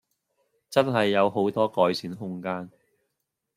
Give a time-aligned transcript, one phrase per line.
[0.71, 2.71] 真係有好多改善空間